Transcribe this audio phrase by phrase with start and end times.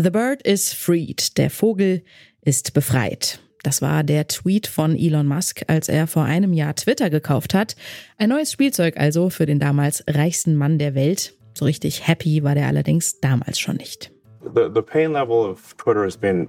[0.00, 1.36] The bird is freed.
[1.38, 2.04] Der Vogel
[2.42, 3.40] ist befreit.
[3.64, 7.74] Das war der Tweet von Elon Musk, als er vor einem Jahr Twitter gekauft hat.
[8.16, 11.34] Ein neues Spielzeug also für den damals reichsten Mann der Welt.
[11.52, 14.12] So richtig happy war der allerdings damals schon nicht.
[14.54, 16.48] The, the pain level of Twitter has been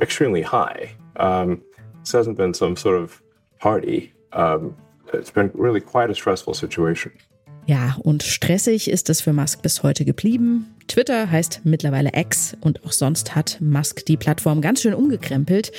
[0.00, 0.94] extremely high.
[1.18, 1.60] Um,
[2.04, 3.20] this hasn't been some sort of
[3.58, 4.12] party.
[4.32, 4.76] Um,
[5.12, 7.12] it's been really quite a stressful situation.
[7.66, 10.77] Ja, und stressig ist es für Musk bis heute geblieben.
[10.88, 15.70] Twitter heißt mittlerweile X und auch sonst hat Musk die Plattform ganz schön umgekrempelt.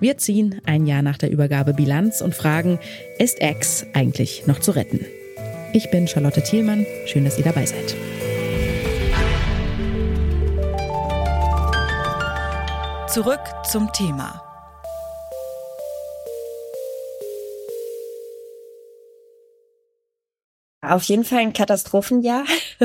[0.00, 2.78] Wir ziehen ein Jahr nach der Übergabe Bilanz und fragen,
[3.18, 5.06] ist X eigentlich noch zu retten?
[5.72, 7.94] Ich bin Charlotte Thielmann, schön, dass ihr dabei seid.
[13.08, 14.47] Zurück zum Thema.
[20.80, 22.44] Auf jeden Fall ein Katastrophenjahr.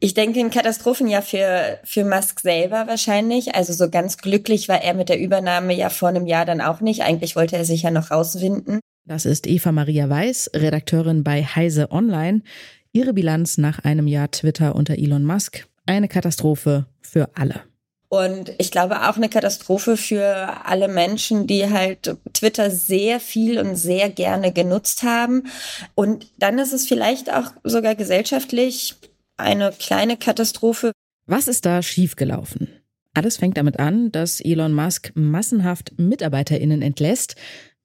[0.00, 3.54] Ich denke, ein Katastrophenjahr für, für Musk selber wahrscheinlich.
[3.54, 6.80] Also so ganz glücklich war er mit der Übernahme ja vor einem Jahr dann auch
[6.80, 7.02] nicht.
[7.02, 8.80] Eigentlich wollte er sich ja noch rauswinden.
[9.04, 12.42] Das ist Eva Maria Weiß, Redakteurin bei Heise Online.
[12.92, 15.66] Ihre Bilanz nach einem Jahr Twitter unter Elon Musk.
[15.86, 17.62] Eine Katastrophe für alle.
[18.12, 23.74] Und ich glaube auch eine Katastrophe für alle Menschen, die halt Twitter sehr viel und
[23.74, 25.44] sehr gerne genutzt haben.
[25.94, 28.96] Und dann ist es vielleicht auch sogar gesellschaftlich
[29.38, 30.92] eine kleine Katastrophe.
[31.24, 32.68] Was ist da schiefgelaufen?
[33.14, 37.36] Alles fängt damit an, dass Elon Musk massenhaft MitarbeiterInnen entlässt.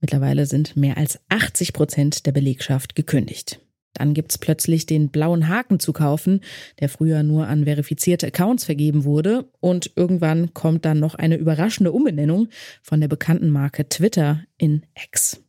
[0.02, 3.62] Mittlerweile sind mehr als 80 Prozent der Belegschaft gekündigt.
[3.94, 6.42] Dann gibt's plötzlich den blauen Haken zu kaufen,
[6.80, 9.50] der früher nur an verifizierte Accounts vergeben wurde.
[9.60, 12.50] Und irgendwann kommt dann noch eine überraschende Umbenennung
[12.84, 15.42] von der bekannten Marke Twitter in X.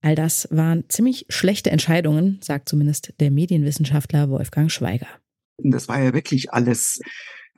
[0.00, 5.08] All das waren ziemlich schlechte Entscheidungen, sagt zumindest der Medienwissenschaftler Wolfgang Schweiger.
[5.58, 7.00] Das war ja wirklich alles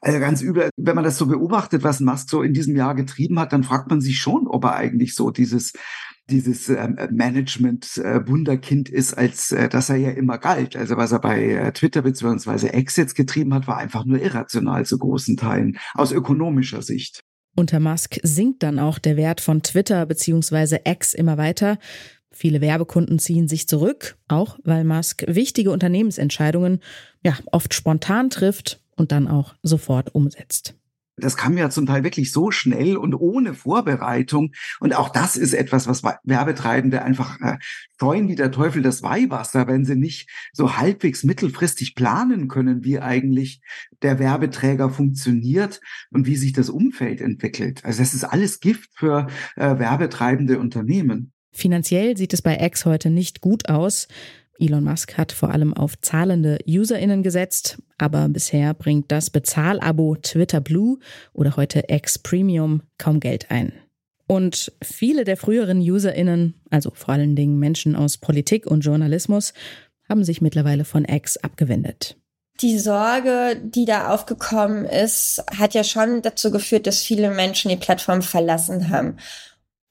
[0.01, 0.71] also ganz übel.
[0.77, 3.91] Wenn man das so beobachtet, was Musk so in diesem Jahr getrieben hat, dann fragt
[3.91, 5.75] man sich schon, ob er eigentlich so dieses
[6.31, 10.77] dieses ähm, Management-Wunderkind äh, ist, als äh, dass er ja immer galt.
[10.77, 14.87] Also was er bei äh, Twitter beziehungsweise X jetzt getrieben hat, war einfach nur irrational
[14.87, 17.21] zu großen Teilen aus ökonomischer Sicht.
[17.57, 21.79] Unter Musk sinkt dann auch der Wert von Twitter beziehungsweise X immer weiter.
[22.33, 26.81] Viele Werbekunden ziehen sich zurück, auch weil Musk wichtige Unternehmensentscheidungen
[27.25, 30.80] ja oft spontan trifft und dann auch sofort umsetzt
[31.21, 34.53] das kam ja zum Teil wirklich so schnell und ohne Vorbereitung.
[34.81, 37.59] Und auch das ist etwas, was Werbetreibende einfach äh,
[37.99, 42.99] scheuen wie der Teufel das Weihwasser, wenn sie nicht so halbwegs mittelfristig planen können, wie
[42.99, 43.61] eigentlich
[44.03, 45.81] der Werbeträger funktioniert
[46.11, 47.85] und wie sich das Umfeld entwickelt.
[47.85, 49.27] Also das ist alles Gift für
[49.57, 51.33] äh, werbetreibende Unternehmen.
[51.53, 54.09] Finanziell sieht es bei X heute nicht gut aus.
[54.61, 60.61] Elon Musk hat vor allem auf zahlende UserInnen gesetzt, aber bisher bringt das Bezahlabo Twitter
[60.61, 60.99] Blue
[61.33, 63.73] oder heute X Premium kaum Geld ein.
[64.27, 69.55] Und viele der früheren UserInnen, also vor allen Dingen Menschen aus Politik und Journalismus,
[70.09, 72.17] haben sich mittlerweile von X abgewendet.
[72.61, 77.77] Die Sorge, die da aufgekommen ist, hat ja schon dazu geführt, dass viele Menschen die
[77.77, 79.17] Plattform verlassen haben.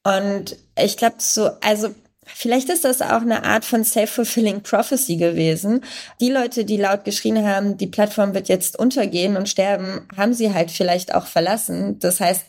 [0.03, 1.90] Und ich glaube, so, also
[2.35, 5.81] Vielleicht ist das auch eine Art von self-fulfilling prophecy gewesen.
[6.22, 10.53] Die Leute, die laut geschrien haben, die Plattform wird jetzt untergehen und sterben, haben sie
[10.53, 12.00] halt vielleicht auch verlassen.
[12.00, 12.45] Das heißt,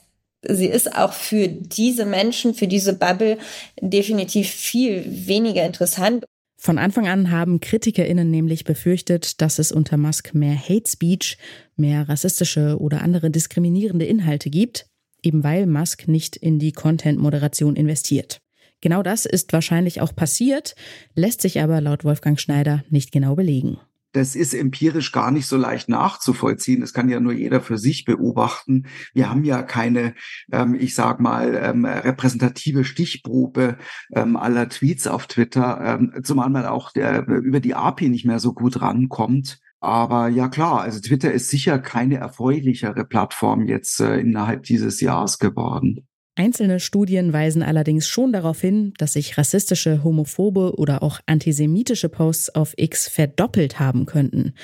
[0.49, 3.39] sie ist auch für diese Menschen, für diese Bubble
[3.81, 6.25] definitiv viel weniger interessant.
[6.57, 11.39] Von Anfang an haben KritikerInnen nämlich befürchtet, dass es unter Musk mehr Hate Speech,
[11.77, 14.87] mehr rassistische oder andere diskriminierende Inhalte gibt,
[15.23, 18.41] eben weil Musk nicht in die Content-Moderation investiert.
[18.81, 20.75] Genau das ist wahrscheinlich auch passiert,
[21.15, 23.79] lässt sich aber laut Wolfgang Schneider nicht genau belegen.
[24.13, 26.81] Das ist empirisch gar nicht so leicht nachzuvollziehen.
[26.81, 28.87] Das kann ja nur jeder für sich beobachten.
[29.15, 30.15] Wir haben ja keine,
[30.51, 33.79] ähm, ich sag mal, ähm, repräsentative Stichprobe
[34.13, 38.41] ähm, aller Tweets auf Twitter, ähm, zumal man auch der, über die API nicht mehr
[38.41, 39.61] so gut rankommt.
[39.79, 45.39] Aber ja klar, also Twitter ist sicher keine erfreulichere Plattform jetzt äh, innerhalb dieses Jahres
[45.39, 46.07] geworden.
[46.37, 52.55] Einzelne Studien weisen allerdings schon darauf hin, dass sich rassistische, homophobe oder auch antisemitische Posts
[52.55, 54.55] auf X verdoppelt haben könnten.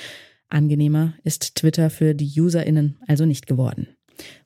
[0.49, 3.89] Angenehmer ist Twitter für die Userinnen also nicht geworden.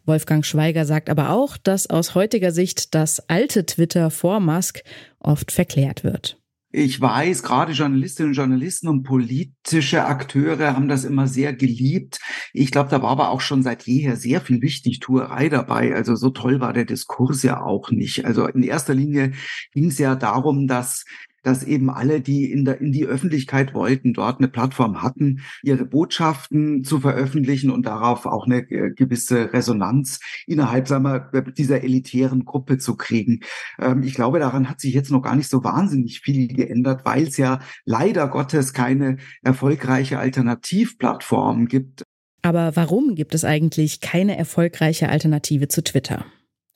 [0.05, 4.83] Wolfgang Schweiger sagt aber auch, dass aus heutiger Sicht das alte Twitter vor Musk
[5.19, 6.40] oft verklärt wird.
[6.73, 12.19] Ich weiß, gerade Journalistinnen und Journalisten und politische Akteure haben das immer sehr geliebt.
[12.53, 15.93] Ich glaube, da war aber auch schon seit jeher sehr viel Wichtigtuerei dabei.
[15.93, 18.23] Also so toll war der Diskurs ja auch nicht.
[18.25, 19.33] Also in erster Linie
[19.73, 21.03] ging es ja darum, dass
[21.43, 25.85] dass eben alle, die in, der, in die Öffentlichkeit wollten, dort eine Plattform hatten, ihre
[25.85, 32.45] Botschaften zu veröffentlichen und darauf auch eine äh, gewisse Resonanz innerhalb sagen wir, dieser elitären
[32.45, 33.41] Gruppe zu kriegen.
[33.79, 37.23] Ähm, ich glaube, daran hat sich jetzt noch gar nicht so wahnsinnig viel geändert, weil
[37.23, 42.03] es ja leider Gottes keine erfolgreiche Alternativplattform gibt.
[42.43, 46.25] Aber warum gibt es eigentlich keine erfolgreiche Alternative zu Twitter?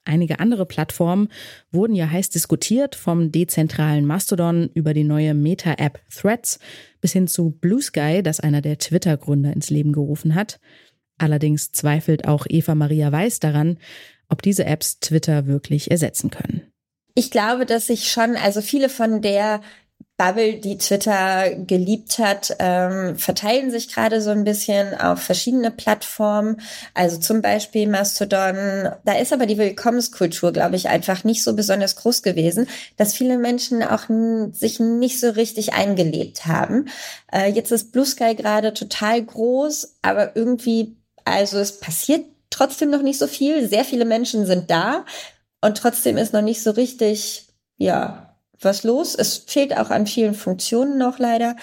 [0.06, 1.30] Einige andere Plattformen
[1.72, 6.60] wurden ja heiß diskutiert, vom dezentralen Mastodon über die neue Meta-App Threads
[7.02, 10.60] bis hin zu Blue Sky, das einer der Twitter-Gründer ins Leben gerufen hat.
[11.18, 13.80] Allerdings zweifelt auch Eva Maria Weiß daran,
[14.30, 16.62] ob diese Apps Twitter wirklich ersetzen können.
[17.16, 19.62] Ich glaube, dass sich schon, also viele von der
[20.18, 26.62] Bubble, die Twitter geliebt hat, ähm, verteilen sich gerade so ein bisschen auf verschiedene Plattformen.
[26.94, 28.92] Also zum Beispiel Mastodon.
[29.04, 33.38] Da ist aber die Willkommenskultur, glaube ich, einfach nicht so besonders groß gewesen, dass viele
[33.38, 34.04] Menschen auch
[34.54, 36.88] sich nicht so richtig eingelebt haben.
[37.32, 40.96] Äh, jetzt ist Blue Sky gerade total groß, aber irgendwie,
[41.26, 43.68] also es passiert trotzdem noch nicht so viel.
[43.68, 45.06] Sehr viele Menschen sind da
[45.60, 47.48] und trotzdem ist noch nicht so richtig,
[47.78, 48.25] ja,
[48.62, 49.16] was los.
[49.16, 51.56] Es fehlt auch an vielen Funktionen noch leider.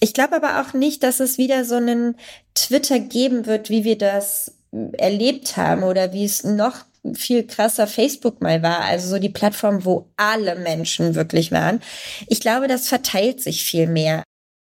[0.00, 2.16] Ich glaube aber auch nicht, dass es wieder so einen
[2.54, 4.52] Twitter geben wird, wie wir das
[4.92, 9.84] erlebt haben oder wie es noch viel krasser Facebook mal war, also so die Plattform,
[9.84, 11.80] wo alle Menschen wirklich waren.
[12.26, 14.22] Ich glaube, das verteilt sich viel mehr.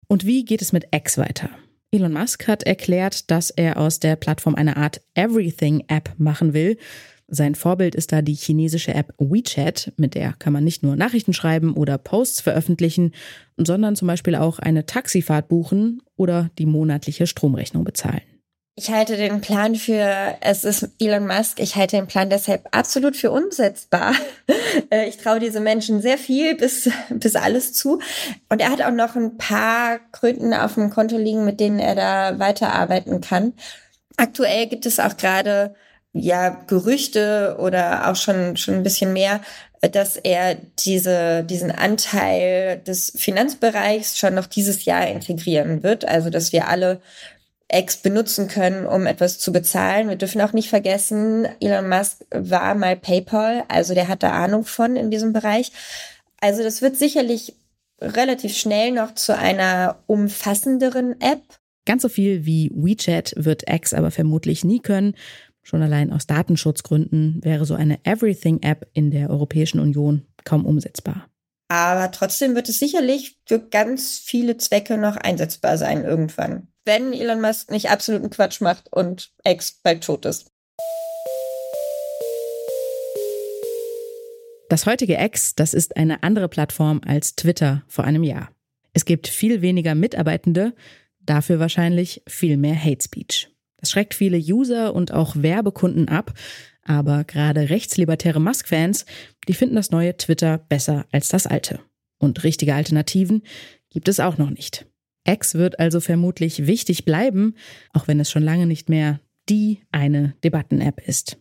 [0.08, 1.50] Und wie geht es mit X weiter?
[1.94, 6.78] Elon Musk hat erklärt, dass er aus der Plattform eine Art Everything-App machen will,
[7.34, 11.32] sein Vorbild ist da die chinesische App WeChat, mit der kann man nicht nur Nachrichten
[11.32, 13.12] schreiben oder Posts veröffentlichen,
[13.56, 18.20] sondern zum Beispiel auch eine Taxifahrt buchen oder die monatliche Stromrechnung bezahlen.
[18.74, 23.16] Ich halte den Plan für, es ist Elon Musk, ich halte den Plan deshalb absolut
[23.16, 24.14] für umsetzbar.
[24.90, 28.00] Äh, ich traue diese Menschen sehr viel bis, bis alles zu.
[28.48, 31.94] Und er hat auch noch ein paar Kröten auf dem Konto liegen, mit denen er
[31.94, 33.52] da weiterarbeiten kann.
[34.16, 35.74] Aktuell gibt es auch gerade
[36.12, 39.40] ja Gerüchte oder auch schon schon ein bisschen mehr,
[39.80, 46.52] dass er diese diesen Anteil des Finanzbereichs schon noch dieses Jahr integrieren wird, also dass
[46.52, 47.00] wir alle
[47.72, 50.08] X benutzen können, um etwas zu bezahlen.
[50.08, 54.64] Wir dürfen auch nicht vergessen, Elon Musk war mal PayPal, also der hat da Ahnung
[54.64, 55.72] von in diesem Bereich.
[56.40, 57.54] Also das wird sicherlich
[58.00, 61.42] relativ schnell noch zu einer umfassenderen App.
[61.86, 65.14] Ganz so viel wie WeChat wird X aber vermutlich nie können.
[65.62, 71.28] Schon allein aus Datenschutzgründen wäre so eine Everything-App in der Europäischen Union kaum umsetzbar.
[71.68, 76.68] Aber trotzdem wird es sicherlich für ganz viele Zwecke noch einsetzbar sein irgendwann.
[76.84, 80.48] Wenn Elon Musk nicht absoluten Quatsch macht und X bald tot ist.
[84.68, 88.50] Das heutige X, das ist eine andere Plattform als Twitter vor einem Jahr.
[88.94, 90.74] Es gibt viel weniger Mitarbeitende,
[91.20, 93.51] dafür wahrscheinlich viel mehr Hate Speech.
[93.82, 96.32] Das schreckt viele User und auch Werbekunden ab,
[96.84, 99.06] aber gerade rechtslibertäre Musk-Fans,
[99.48, 101.80] die finden das neue Twitter besser als das alte.
[102.18, 103.42] Und richtige Alternativen
[103.90, 104.86] gibt es auch noch nicht.
[105.26, 107.56] X wird also vermutlich wichtig bleiben,
[107.92, 111.38] auch wenn es schon lange nicht mehr die eine Debatten-App ist.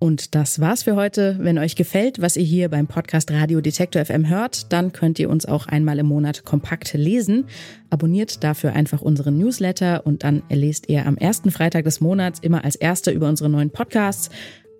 [0.00, 1.36] Und das war's für heute.
[1.40, 5.28] Wenn euch gefällt, was ihr hier beim Podcast Radio Detektor FM hört, dann könnt ihr
[5.28, 7.44] uns auch einmal im Monat kompakt lesen.
[7.90, 12.64] Abonniert dafür einfach unseren Newsletter und dann erlest ihr am ersten Freitag des Monats immer
[12.64, 14.30] als Erster über unsere neuen Podcasts,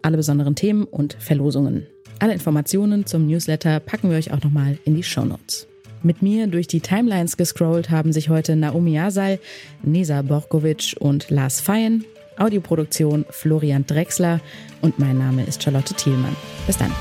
[0.00, 1.86] alle besonderen Themen und Verlosungen.
[2.18, 5.66] Alle Informationen zum Newsletter packen wir euch auch nochmal in die Show Notes.
[6.02, 9.38] Mit mir durch die Timelines gescrollt haben sich heute Naomi Asal,
[9.82, 12.06] Nesa Borkovic und Lars Feyen.
[12.40, 14.40] Audioproduktion Florian Drexler
[14.80, 16.36] und mein Name ist Charlotte Thielmann.
[16.66, 16.92] Bis dann.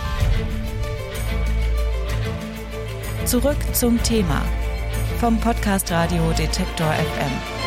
[3.25, 4.43] Zurück zum Thema
[5.19, 7.58] vom Podcast Radio Detektor FM.